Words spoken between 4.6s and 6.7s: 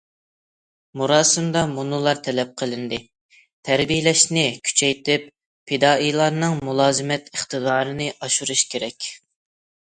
كۈچەيتىپ، پىدائىيلارنىڭ